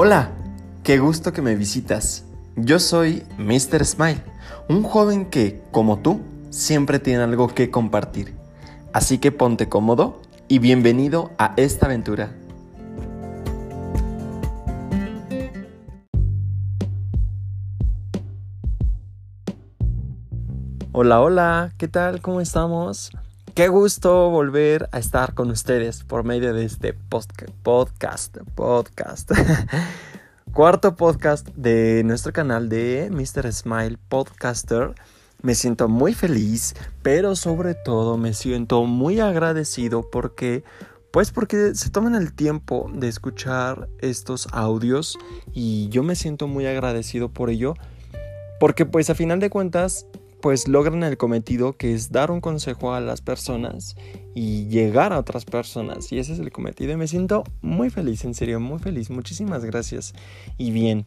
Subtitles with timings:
[0.00, 0.30] Hola,
[0.84, 2.24] qué gusto que me visitas.
[2.54, 3.84] Yo soy Mr.
[3.84, 4.22] Smile,
[4.68, 6.20] un joven que, como tú,
[6.50, 8.36] siempre tiene algo que compartir.
[8.92, 12.30] Así que ponte cómodo y bienvenido a esta aventura.
[20.92, 22.22] Hola, hola, ¿qué tal?
[22.22, 23.10] ¿Cómo estamos?
[23.58, 29.32] Qué gusto volver a estar con ustedes por medio de este podcast, podcast.
[30.52, 33.52] Cuarto podcast de nuestro canal de Mr.
[33.52, 34.94] Smile Podcaster.
[35.42, 40.62] Me siento muy feliz, pero sobre todo me siento muy agradecido porque
[41.10, 45.18] pues porque se toman el tiempo de escuchar estos audios
[45.52, 47.74] y yo me siento muy agradecido por ello
[48.60, 50.06] porque pues a final de cuentas
[50.40, 53.96] pues logran el cometido que es dar un consejo a las personas
[54.34, 56.12] y llegar a otras personas.
[56.12, 56.92] Y ese es el cometido.
[56.92, 59.10] Y me siento muy feliz, en serio, muy feliz.
[59.10, 60.14] Muchísimas gracias.
[60.56, 61.06] Y bien,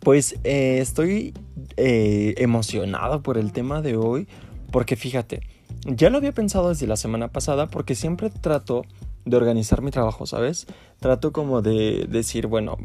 [0.00, 1.34] pues eh, estoy
[1.76, 4.26] eh, emocionado por el tema de hoy.
[4.72, 5.42] Porque fíjate,
[5.84, 8.84] ya lo había pensado desde la semana pasada porque siempre trato
[9.24, 10.66] de organizar mi trabajo, ¿sabes?
[11.00, 12.76] Trato como de decir, bueno,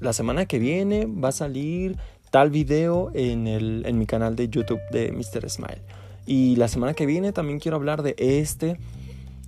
[0.00, 1.96] la semana que viene va a salir
[2.34, 5.48] tal video en, el, en mi canal de YouTube de Mr.
[5.48, 5.80] Smile.
[6.26, 8.76] Y la semana que viene también quiero hablar de este,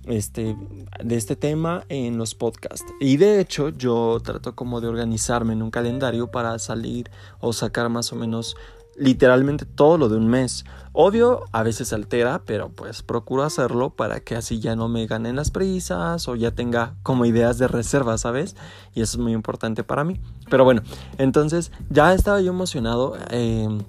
[0.05, 0.55] este,
[1.03, 2.85] de este tema en los podcasts.
[3.01, 7.89] Y de hecho yo trato como de organizarme en un calendario para salir o sacar
[7.89, 8.55] más o menos
[8.97, 10.65] literalmente todo lo de un mes.
[10.91, 15.35] Obvio, a veces altera, pero pues procuro hacerlo para que así ya no me ganen
[15.35, 18.55] las prisas o ya tenga como ideas de reserva, ¿sabes?
[18.95, 20.19] Y eso es muy importante para mí.
[20.49, 20.81] Pero bueno,
[21.19, 23.79] entonces ya estaba yo emocionado em,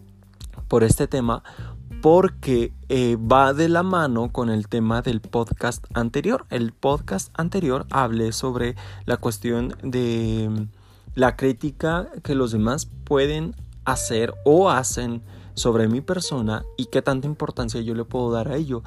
[0.69, 1.43] por este tema
[2.03, 6.47] porque eh, va de la mano con el tema del podcast anterior.
[6.51, 10.69] El podcast anterior hablé sobre la cuestión de
[11.15, 13.57] la crítica que los demás pueden
[13.93, 15.23] hacer o hacen
[15.55, 18.83] sobre mi persona y qué tanta importancia yo le puedo dar a ello.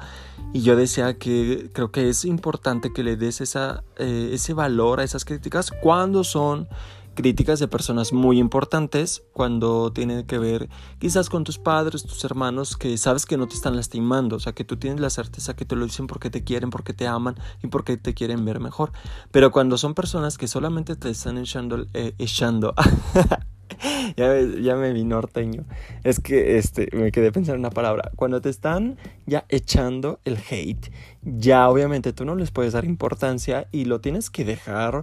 [0.52, 5.00] Y yo decía que creo que es importante que le des esa, eh, ese valor
[5.00, 6.68] a esas críticas cuando son
[7.14, 10.68] críticas de personas muy importantes, cuando tienen que ver
[10.98, 14.54] quizás con tus padres, tus hermanos, que sabes que no te están lastimando, o sea,
[14.54, 17.36] que tú tienes la certeza que te lo dicen porque te quieren, porque te aman
[17.62, 18.92] y porque te quieren ver mejor.
[19.30, 22.74] Pero cuando son personas que solamente te están echando, eh, echando
[24.16, 25.64] ya, ya me vi norteño.
[26.04, 28.10] Es que este, me quedé pensando en una palabra.
[28.16, 30.90] Cuando te están ya echando el hate,
[31.22, 35.02] ya obviamente tú no les puedes dar importancia y lo tienes que dejar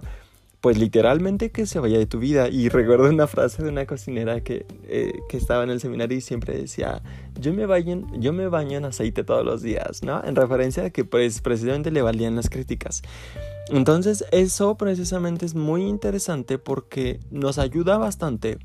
[0.60, 2.48] pues literalmente que se vaya de tu vida.
[2.48, 6.20] Y recuerdo una frase de una cocinera que, eh, que estaba en el seminario y
[6.20, 7.02] siempre decía,
[7.38, 10.22] yo me, baño, yo me baño en aceite todos los días, ¿no?
[10.22, 13.02] En referencia a que pues precisamente le valían las críticas.
[13.70, 18.58] Entonces eso precisamente es muy interesante porque nos ayuda bastante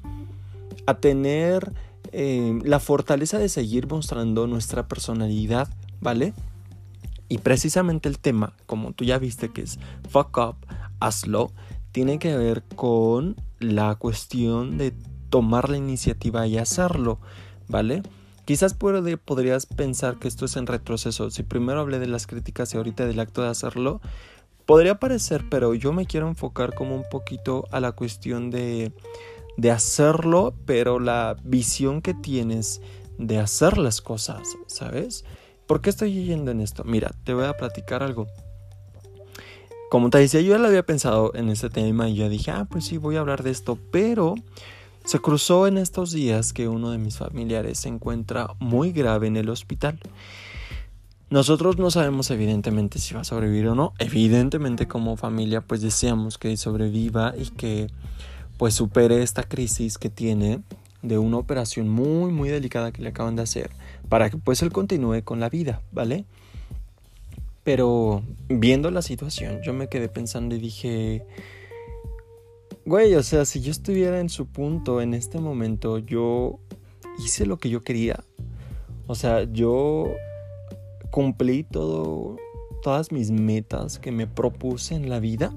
[0.87, 1.73] a tener
[2.11, 5.69] eh, la fortaleza de seguir mostrando nuestra personalidad,
[6.01, 6.33] ¿vale?
[7.29, 9.79] Y precisamente el tema, como tú ya viste que es
[10.09, 10.55] fuck up,
[10.99, 11.51] hazlo,
[11.91, 14.91] tiene que ver con la cuestión de
[15.29, 17.19] tomar la iniciativa y hacerlo,
[17.67, 18.01] ¿vale?
[18.45, 21.31] Quizás podrías pensar que esto es en retroceso.
[21.31, 24.01] Si primero hablé de las críticas y ahorita del acto de hacerlo,
[24.65, 28.91] podría parecer, pero yo me quiero enfocar como un poquito a la cuestión de,
[29.57, 32.81] de hacerlo, pero la visión que tienes
[33.17, 35.23] de hacer las cosas, ¿sabes?
[35.67, 36.83] ¿Por qué estoy yendo en esto?
[36.83, 38.27] Mira, te voy a platicar algo.
[39.89, 42.67] Como te decía, yo ya lo había pensado en este tema y yo dije, ah,
[42.69, 44.35] pues sí, voy a hablar de esto, pero
[45.05, 49.37] se cruzó en estos días que uno de mis familiares se encuentra muy grave en
[49.37, 49.99] el hospital.
[51.35, 53.93] Nosotros no sabemos evidentemente si va a sobrevivir o no.
[53.99, 57.87] Evidentemente como familia pues deseamos que sobreviva y que
[58.57, 60.61] pues supere esta crisis que tiene
[61.01, 63.71] de una operación muy muy delicada que le acaban de hacer
[64.07, 66.23] para que pues él continúe con la vida, ¿vale?
[67.65, 71.25] Pero viendo la situación, yo me quedé pensando y dije,
[72.85, 76.59] güey, o sea, si yo estuviera en su punto en este momento, yo
[77.19, 78.23] hice lo que yo quería.
[79.07, 80.15] O sea, yo
[81.15, 82.35] cumplí todo,
[82.83, 85.53] todas mis metas que me propuse en la vida.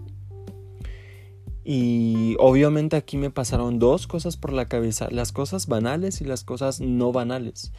[1.65, 6.45] Y obviamente aquí me pasaron dos cosas por la cabeza, las cosas banales y las
[6.45, 7.73] cosas no banales.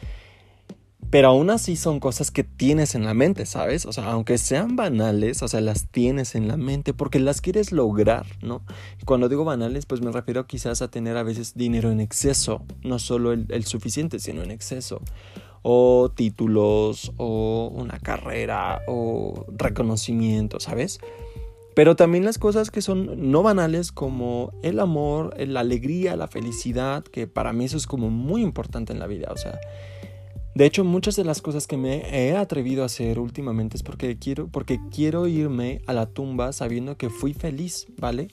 [1.08, 3.86] Pero aún así son cosas que tienes en la mente, ¿sabes?
[3.86, 7.72] O sea, aunque sean banales, o sea, las tienes en la mente porque las quieres
[7.72, 8.62] lograr, ¿no?
[9.00, 12.62] Y cuando digo banales, pues me refiero quizás a tener a veces dinero en exceso,
[12.82, 15.00] no solo el, el suficiente, sino en exceso.
[15.62, 21.00] O títulos, o una carrera, o reconocimiento, ¿sabes?
[21.74, 27.04] Pero también las cosas que son no banales como el amor, la alegría, la felicidad,
[27.04, 29.28] que para mí eso es como muy importante en la vida.
[29.30, 29.58] O sea,
[30.54, 34.18] de hecho muchas de las cosas que me he atrevido a hacer últimamente es porque
[34.18, 38.28] quiero, porque quiero irme a la tumba sabiendo que fui feliz, ¿vale?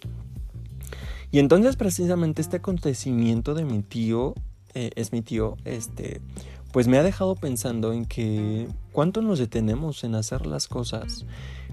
[1.31, 4.33] Y entonces precisamente este acontecimiento de mi tío,
[4.73, 6.21] eh, es mi tío, este,
[6.77, 11.25] pues me ha dejado pensando en que cuánto nos detenemos en hacer las cosas,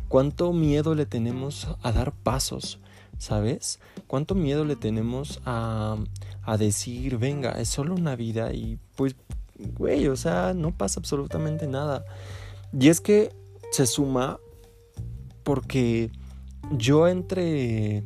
[0.09, 2.79] cuánto miedo le tenemos a dar pasos,
[3.19, 3.81] ¿sabes?
[4.07, 5.99] Cuánto miedo le tenemos a,
[6.43, 9.15] a decir, venga, es solo una vida y pues,
[9.77, 12.07] güey, o sea, no pasa absolutamente nada.
[12.73, 13.31] Y es que
[13.73, 14.41] se suma
[15.43, 16.11] porque
[16.79, 18.05] yo entre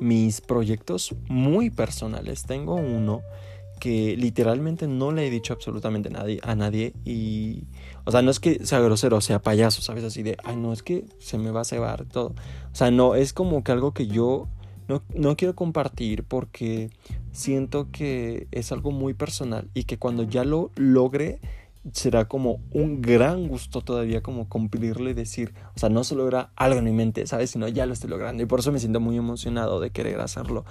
[0.00, 2.44] mis proyectos muy personales.
[2.44, 3.20] Tengo uno
[3.84, 7.64] que literalmente no le he dicho absolutamente a nadie, a nadie y
[8.06, 10.04] o sea, no es que sea grosero, sea payaso, ¿sabes?
[10.04, 12.28] Así de, ay, no, es que se me va a cebar todo.
[12.28, 14.48] O sea, no, es como que algo que yo
[14.88, 16.88] no, no quiero compartir porque
[17.30, 21.40] siento que es algo muy personal y que cuando ya lo logre
[21.92, 26.50] será como un gran gusto todavía como cumplirle y decir, o sea, no se logra
[26.56, 27.50] algo en mi mente, ¿sabes?
[27.50, 30.64] Sino ya lo estoy logrando y por eso me siento muy emocionado de querer hacerlo.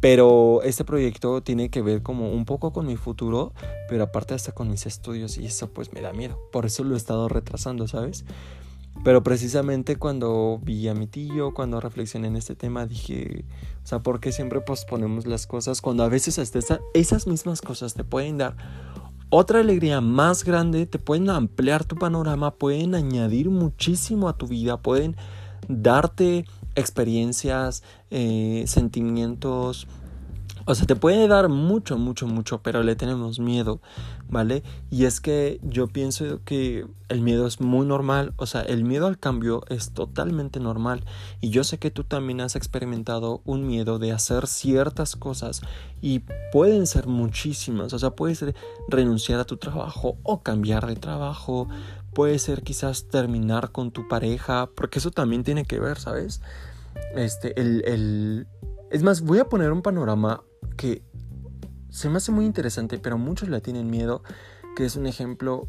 [0.00, 3.52] Pero este proyecto tiene que ver como un poco con mi futuro,
[3.88, 6.38] pero aparte hasta con mis estudios y eso pues me da miedo.
[6.52, 8.24] Por eso lo he estado retrasando, ¿sabes?
[9.02, 13.44] Pero precisamente cuando vi a mi tío, cuando reflexioné en este tema, dije,
[13.82, 17.94] o sea, ¿por qué siempre posponemos las cosas cuando a veces hasta esas mismas cosas
[17.94, 18.56] te pueden dar
[19.30, 24.76] otra alegría más grande, te pueden ampliar tu panorama, pueden añadir muchísimo a tu vida,
[24.76, 25.16] pueden
[25.68, 26.44] darte
[26.74, 29.86] experiencias, eh, sentimientos,
[30.64, 33.80] o sea, te puede dar mucho, mucho, mucho, pero le tenemos miedo,
[34.28, 34.62] ¿vale?
[34.90, 39.06] Y es que yo pienso que el miedo es muy normal, o sea, el miedo
[39.06, 41.04] al cambio es totalmente normal.
[41.40, 45.62] Y yo sé que tú también has experimentado un miedo de hacer ciertas cosas
[46.00, 46.20] y
[46.52, 48.54] pueden ser muchísimas, o sea, puede ser
[48.88, 51.68] renunciar a tu trabajo o cambiar de trabajo,
[52.14, 56.40] puede ser quizás terminar con tu pareja, porque eso también tiene que ver, ¿sabes?
[57.14, 58.46] Este, el, el...
[58.90, 60.42] Es más, voy a poner un panorama
[60.76, 61.02] que
[61.90, 64.22] se me hace muy interesante, pero muchos le tienen miedo,
[64.76, 65.68] que es un ejemplo,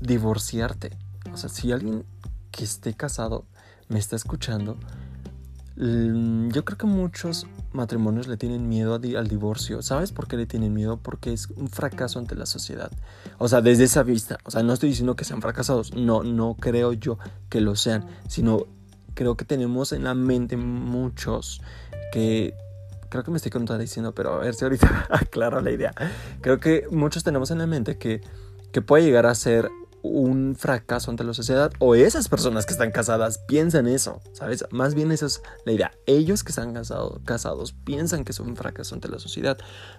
[0.00, 0.98] divorciarte.
[1.32, 2.04] O sea, si alguien
[2.50, 3.46] que esté casado
[3.88, 4.78] me está escuchando,
[5.76, 9.82] yo creo que muchos matrimonios le tienen miedo al divorcio.
[9.82, 10.96] ¿Sabes por qué le tienen miedo?
[10.96, 12.90] Porque es un fracaso ante la sociedad.
[13.38, 14.38] O sea, desde esa vista.
[14.44, 15.94] O sea, no estoy diciendo que sean fracasados.
[15.94, 17.18] No, no creo yo
[17.48, 18.06] que lo sean.
[18.26, 18.66] Sino
[19.16, 21.60] creo que tenemos en la mente muchos
[22.12, 22.54] que
[23.08, 25.92] creo que me estoy contradiciendo, pero a ver si ahorita aclaro la idea.
[26.40, 28.20] Creo que muchos tenemos en la mente que,
[28.72, 29.68] que puede llegar a ser
[30.02, 34.64] un fracaso ante la sociedad o esas personas que están casadas piensan eso, ¿sabes?
[34.70, 35.92] Más bien eso es la idea.
[36.06, 39.58] Ellos que están casados, casados piensan que es un fracaso ante la sociedad,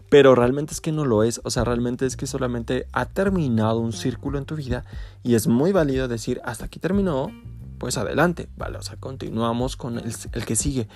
[0.10, 3.80] pero realmente es que no lo es, o sea, realmente es que solamente ha terminado
[3.80, 4.86] un círculo en tu vida
[5.24, 7.30] y es muy válido decir, hasta aquí terminó,
[7.78, 8.78] pues adelante, ¿vale?
[8.78, 10.88] O sea, continuamos con el, el que sigue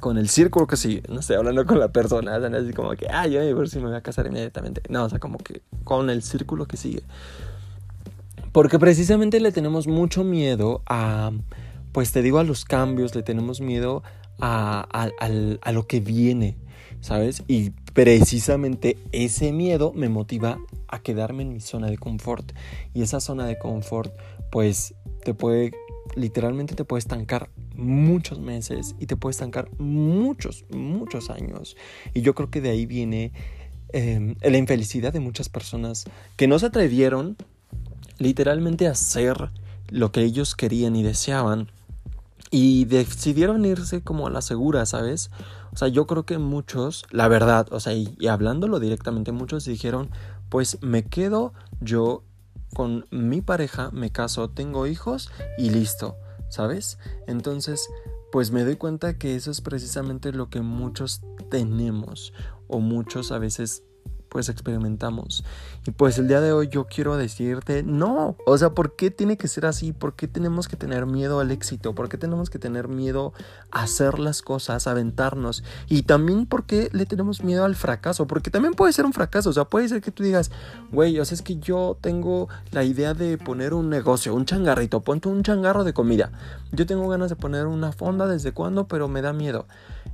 [0.00, 1.02] con el círculo que sigue.
[1.08, 3.78] No estoy hablando con la persona, no así como que, ah, yo a ver si
[3.78, 4.82] me voy a casar inmediatamente.
[4.88, 7.02] No, o sea, como que con el círculo que sigue.
[8.50, 11.30] Porque precisamente le tenemos mucho miedo a,
[11.92, 14.02] pues te digo, a los cambios, le tenemos miedo
[14.40, 14.88] a,
[15.60, 16.56] a lo que viene,
[17.00, 17.44] ¿sabes?
[17.46, 20.58] Y precisamente ese miedo me motiva
[20.90, 22.52] a quedarme en mi zona de confort.
[22.94, 24.12] Y esa zona de confort,
[24.50, 24.94] pues
[25.24, 25.72] te puede,
[26.16, 31.76] literalmente te puede estancar muchos meses y te puede estancar muchos, muchos años.
[32.14, 33.32] Y yo creo que de ahí viene
[33.92, 36.04] em, la infelicidad de muchas personas
[36.36, 37.36] que no se atrevieron
[38.18, 39.50] literalmente a hacer
[39.88, 41.68] lo que ellos querían y deseaban
[42.50, 45.30] y decidieron irse como a la segura, ¿sabes?
[45.72, 49.64] O sea, yo creo que muchos, la verdad, o sea, y, y hablándolo directamente, muchos
[49.64, 50.10] dijeron,
[50.50, 52.24] pues me quedo yo
[52.74, 56.16] con mi pareja, me caso, tengo hijos y listo.
[56.50, 56.98] ¿sabes?
[57.26, 57.88] Entonces,
[58.30, 62.34] pues me doy cuenta que eso es precisamente lo que muchos tenemos
[62.68, 63.84] o muchos a veces
[64.30, 65.44] pues experimentamos.
[65.86, 69.36] Y pues el día de hoy yo quiero decirte, no, o sea, ¿por qué tiene
[69.36, 69.92] que ser así?
[69.92, 71.94] ¿Por qué tenemos que tener miedo al éxito?
[71.94, 73.32] ¿Por qué tenemos que tener miedo
[73.70, 75.64] a hacer las cosas, a aventarnos?
[75.88, 78.26] Y también ¿por qué le tenemos miedo al fracaso?
[78.26, 80.50] Porque también puede ser un fracaso, o sea, puede ser que tú digas,
[80.92, 85.00] güey, o sea, es que yo tengo la idea de poner un negocio, un changarrito,
[85.00, 86.30] ponte un changarro de comida.
[86.72, 89.66] Yo tengo ganas de poner una fonda desde cuándo, pero me da miedo.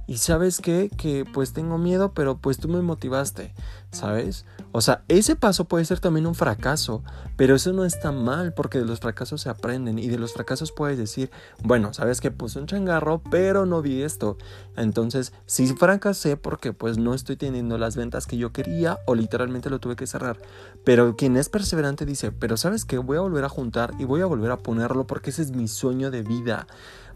[0.07, 3.55] Y sabes qué, que pues tengo miedo, pero pues tú me motivaste,
[3.91, 4.45] ¿sabes?
[4.73, 7.03] O sea, ese paso puede ser también un fracaso,
[7.37, 10.71] pero eso no está mal porque de los fracasos se aprenden y de los fracasos
[10.71, 11.31] puedes decir,
[11.63, 14.37] bueno, sabes que puse un changarro, pero no vi esto.
[14.77, 19.71] Entonces, si fracasé porque pues no estoy teniendo las ventas que yo quería o literalmente
[19.71, 20.39] lo tuve que cerrar.
[20.85, 24.21] Pero quien es perseverante dice, pero sabes que voy a volver a juntar y voy
[24.21, 26.67] a volver a ponerlo porque ese es mi sueño de vida.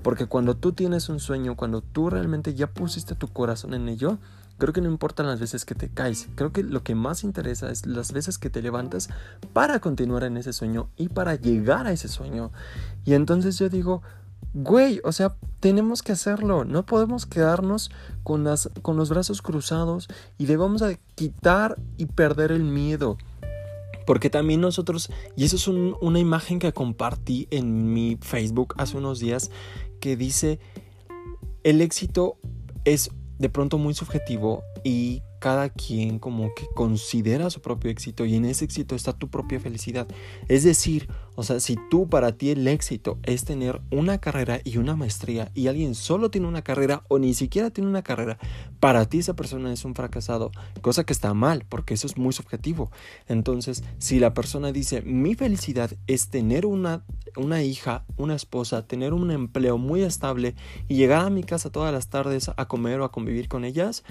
[0.02, 4.19] Porque cuando tú tienes un sueño, cuando tú realmente ya pusiste tu corazón en ello,
[4.61, 7.71] Creo que no importan las veces que te caes, creo que lo que más interesa
[7.71, 9.09] es las veces que te levantas
[9.54, 12.52] para continuar en ese sueño y para llegar a ese sueño.
[13.07, 14.02] Y entonces yo digo,
[14.52, 17.90] güey, o sea, tenemos que hacerlo, no podemos quedarnos
[18.23, 23.16] con, las, con los brazos cruzados y debemos de quitar y perder el miedo.
[24.07, 29.21] Porque también nosotros, y eso es una imagen que compartí en mi Facebook hace unos
[29.21, 29.50] días,
[30.00, 30.59] que dice,
[31.62, 32.37] el éxito
[32.85, 38.35] es de pronto muy subjetivo y cada quien como que considera su propio éxito y
[38.35, 40.07] en ese éxito está tu propia felicidad.
[40.49, 41.09] Es decir,
[41.40, 45.50] o sea, si tú para ti el éxito es tener una carrera y una maestría
[45.54, 48.37] y alguien solo tiene una carrera o ni siquiera tiene una carrera,
[48.78, 50.50] para ti esa persona es un fracasado,
[50.82, 52.90] cosa que está mal porque eso es muy subjetivo.
[53.26, 57.04] Entonces, si la persona dice, mi felicidad es tener una,
[57.37, 60.54] una hija, una esposa, tener un empleo muy estable
[60.88, 64.04] y llegar a mi casa todas las tardes a comer o a convivir con ellas,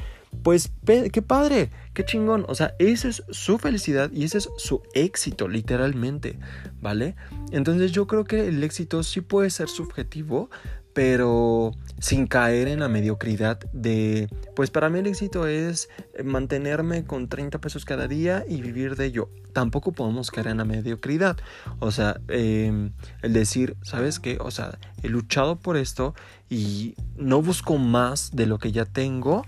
[0.44, 2.46] pues qué padre, qué chingón.
[2.48, 6.40] O sea, esa es su felicidad y ese es su éxito, literalmente,
[6.82, 7.16] ¿vale?
[7.52, 10.50] Entonces yo creo que el éxito sí puede ser subjetivo,
[10.94, 15.90] pero sin caer en la mediocridad de, pues para mí el éxito es
[16.24, 19.30] mantenerme con 30 pesos cada día y vivir de ello.
[19.54, 21.38] Tampoco podemos caer en la mediocridad.
[21.80, 24.38] O sea, em, el decir, ¿sabes qué?
[24.42, 26.16] O sea, he luchado por esto
[26.50, 29.46] y no busco más de lo que ya tengo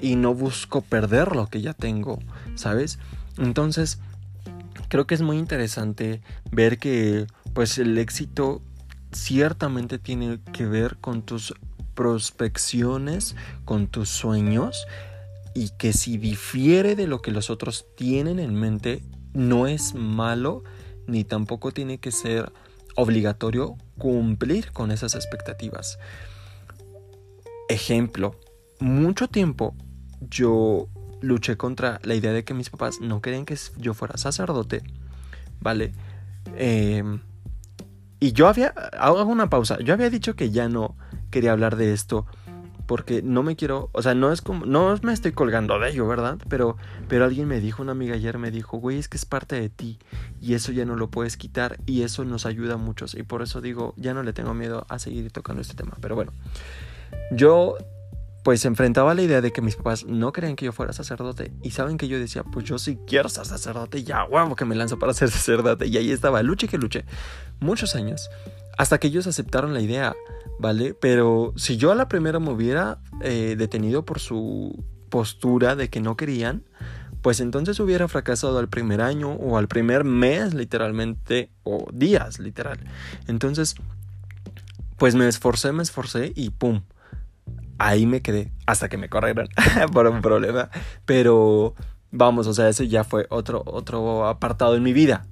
[0.00, 2.18] y no busco perder lo que ya tengo,
[2.54, 2.98] ¿sabes?
[3.38, 3.98] Entonces,
[4.88, 8.62] creo que es muy interesante ver que pues el éxito
[9.12, 11.54] ciertamente tiene que ver con tus
[11.94, 14.86] prospecciones, con tus sueños
[15.54, 19.02] y que si difiere de lo que los otros tienen en mente,
[19.34, 20.62] no es malo
[21.06, 22.52] ni tampoco tiene que ser
[22.94, 25.98] obligatorio cumplir con esas expectativas.
[27.68, 28.38] Ejemplo,
[28.80, 29.74] mucho tiempo
[30.28, 30.88] yo
[31.20, 34.82] luché contra la idea de que mis papás no querían que yo fuera sacerdote,
[35.60, 35.92] ¿vale?
[36.56, 37.20] Em,
[38.18, 40.96] y yo había, hago una pausa, yo había dicho que ya no
[41.30, 42.26] quería hablar de esto
[42.90, 46.08] porque no me quiero, o sea, no es como, no me estoy colgando de ello,
[46.08, 46.38] ¿verdad?
[46.48, 46.76] Pero,
[47.08, 49.68] pero alguien me dijo, una amiga ayer me dijo, güey, es que es parte de
[49.68, 50.00] ti
[50.40, 53.42] y eso ya no lo puedes quitar y eso nos ayuda a muchos y por
[53.42, 56.32] eso digo, ya no le tengo miedo a seguir tocando este tema, pero bueno,
[57.30, 57.76] yo
[58.42, 60.92] pues se enfrentaba a la idea de que mis papás no querían que yo fuera
[60.92, 64.64] sacerdote y saben que yo decía, pues yo sí quiero ser sacerdote, ya huevo que
[64.64, 67.04] me lanzo para ser sacerdote y ahí estaba, luche que luche,
[67.60, 68.30] muchos años,
[68.78, 70.16] hasta que ellos aceptaron la idea,
[70.58, 70.94] ¿vale?
[70.94, 76.00] Pero si yo a la primera me hubiera eh, detenido por su postura de que
[76.00, 76.64] no querían,
[77.20, 82.78] pues entonces hubiera fracasado al primer año o al primer mes literalmente o días literal.
[83.26, 83.74] Entonces,
[84.96, 86.82] pues me esforcé, me esforcé y ¡pum!
[87.80, 89.48] Ahí me quedé hasta que me corrieron
[89.92, 90.70] por un problema.
[91.06, 91.74] Pero
[92.12, 95.26] vamos, o sea, ese ya fue otro, otro apartado en mi vida.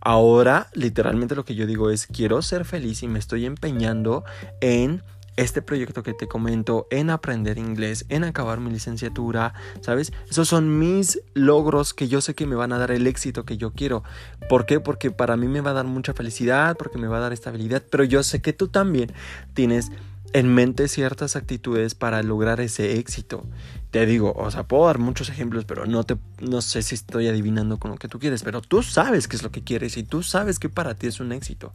[0.00, 4.24] Ahora, literalmente lo que yo digo es, quiero ser feliz y me estoy empeñando
[4.60, 5.02] en
[5.36, 9.52] este proyecto que te comento, en aprender inglés, en acabar mi licenciatura,
[9.82, 10.14] ¿sabes?
[10.30, 13.58] Esos son mis logros que yo sé que me van a dar el éxito que
[13.58, 14.02] yo quiero.
[14.48, 14.80] ¿Por qué?
[14.80, 17.82] Porque para mí me va a dar mucha felicidad, porque me va a dar estabilidad,
[17.90, 19.12] pero yo sé que tú también
[19.52, 19.90] tienes
[20.32, 23.44] en mente ciertas actitudes para lograr ese éxito.
[23.90, 27.28] Te digo, o sea, puedo dar muchos ejemplos, pero no te no sé si estoy
[27.28, 30.02] adivinando con lo que tú quieres, pero tú sabes qué es lo que quieres y
[30.02, 31.72] tú sabes que para ti es un éxito.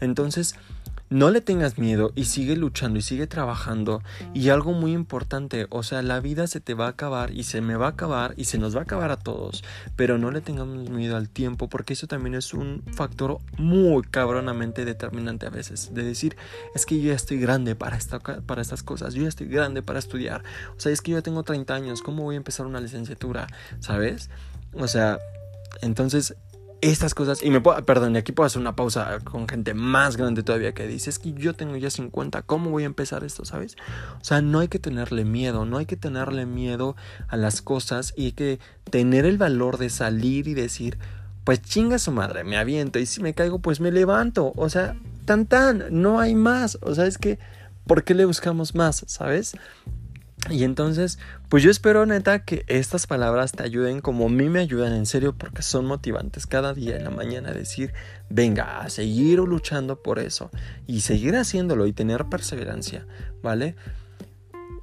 [0.00, 0.54] Entonces,
[1.10, 4.02] no le tengas miedo y sigue luchando y sigue trabajando.
[4.32, 7.60] Y algo muy importante, o sea, la vida se te va a acabar y se
[7.60, 9.64] me va a acabar y se nos va a acabar a todos.
[9.96, 14.84] Pero no le tengamos miedo al tiempo porque eso también es un factor muy cabronamente
[14.84, 15.92] determinante a veces.
[15.94, 16.36] De decir,
[16.74, 19.82] es que yo ya estoy grande para, esta, para estas cosas, yo ya estoy grande
[19.82, 20.42] para estudiar.
[20.76, 23.46] O sea, es que yo ya tengo 30 años, ¿cómo voy a empezar una licenciatura?
[23.80, 24.30] ¿Sabes?
[24.72, 25.18] O sea,
[25.82, 26.34] entonces
[26.90, 30.16] estas cosas, y me puedo, perdón, y aquí puedo hacer una pausa con gente más
[30.16, 33.44] grande todavía que dice, es que yo tengo ya 50, ¿cómo voy a empezar esto,
[33.44, 33.76] sabes?
[34.20, 36.96] O sea, no hay que tenerle miedo, no hay que tenerle miedo
[37.28, 38.58] a las cosas y hay que
[38.90, 40.98] tener el valor de salir y decir,
[41.44, 44.96] pues chinga su madre, me aviento y si me caigo, pues me levanto, o sea,
[45.24, 47.38] tan tan, no hay más, o sea, es que,
[47.86, 49.56] ¿por qué le buscamos más, sabes?
[50.50, 54.60] Y entonces, pues yo espero neta que estas palabras te ayuden como a mí me
[54.60, 57.94] ayudan en serio porque son motivantes cada día en la mañana decir,
[58.28, 60.50] venga, a seguir luchando por eso
[60.86, 63.06] y seguir haciéndolo y tener perseverancia,
[63.42, 63.74] ¿vale?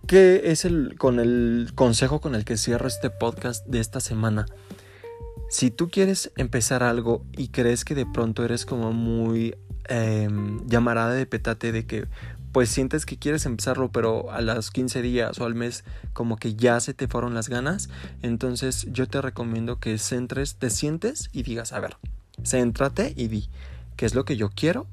[0.07, 4.47] ¿Qué es el con el consejo con el que cierro este podcast de esta semana?
[5.49, 9.55] Si tú quieres empezar algo y crees que de pronto eres como muy
[9.89, 12.07] em, llamarada de petate de que
[12.51, 16.55] pues sientes que quieres empezarlo, pero a los 15 días o al mes como que
[16.55, 17.89] ya se te fueron las ganas,
[18.21, 21.97] entonces yo te recomiendo que centres, te sientes y digas, a ver,
[22.43, 23.49] céntrate y di
[23.95, 24.87] qué es lo que yo quiero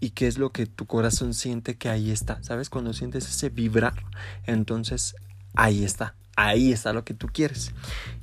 [0.00, 2.70] y qué es lo que tu corazón siente que ahí está, ¿sabes?
[2.70, 4.04] Cuando sientes ese vibrar,
[4.46, 5.14] entonces
[5.54, 6.14] ahí está.
[6.34, 7.72] Ahí está lo que tú quieres.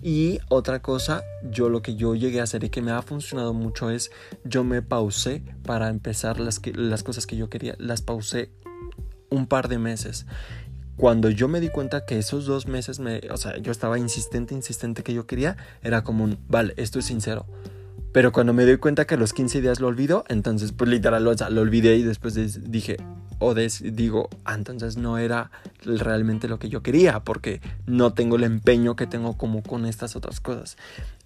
[0.01, 3.53] Y otra cosa, yo lo que yo llegué a hacer y que me ha funcionado
[3.53, 4.09] mucho es
[4.43, 7.75] yo me pausé para empezar las, las cosas que yo quería.
[7.77, 8.51] Las pausé
[9.29, 10.25] un par de meses.
[10.95, 14.53] Cuando yo me di cuenta que esos dos meses, me, o sea, yo estaba insistente,
[14.53, 17.45] insistente que yo quería, era como un, vale, esto es sincero.
[18.11, 21.27] Pero cuando me doy cuenta que a los 15 días lo olvido, entonces pues literal
[21.27, 22.33] o sea, lo olvidé y después
[22.71, 22.97] dije,
[23.39, 25.51] o digo, ah, entonces no era
[25.85, 30.15] realmente lo que yo quería porque no tengo el empeño que tengo como con estas
[30.15, 30.75] otras cosas.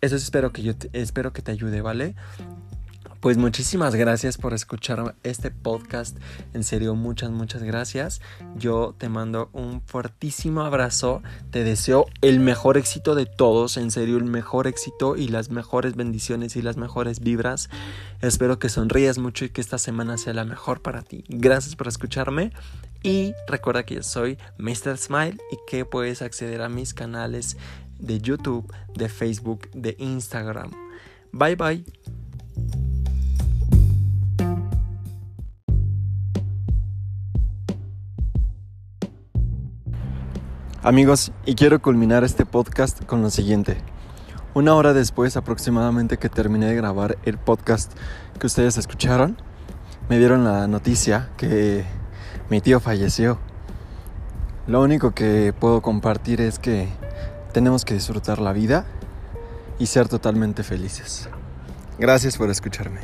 [0.02, 2.16] Eso espero que yo espero que te ayude, ¿vale?
[3.24, 6.18] Pues muchísimas gracias por escuchar este podcast.
[6.54, 8.20] En serio, muchas, muchas gracias.
[8.58, 11.24] Yo te mando un fuertísimo abrazo.
[11.50, 13.78] Te deseo el mejor éxito de todos.
[13.78, 17.70] En serio, el mejor éxito y las mejores bendiciones y las mejores vibras.
[18.20, 21.24] Espero que sonrías mucho y que esta semana sea la mejor para ti.
[21.30, 22.52] Gracias por escucharme.
[23.04, 24.98] Y recuerda que yo soy Mr.
[24.98, 27.56] Smile y que puedes acceder a mis canales
[28.00, 30.72] de YouTube, de Facebook, de Instagram.
[31.32, 31.86] Bye bye.
[40.86, 43.78] Amigos, y quiero culminar este podcast con lo siguiente.
[44.54, 47.94] Una hora después aproximadamente que terminé de grabar el podcast
[48.38, 49.38] que ustedes escucharon,
[50.10, 51.86] me dieron la noticia que
[52.50, 53.40] mi tío falleció.
[54.68, 56.90] Lo único que puedo compartir es que
[57.54, 58.86] tenemos que disfrutar la vida
[59.80, 61.30] y ser totalmente felices.
[61.98, 63.00] Gracias por escucharme.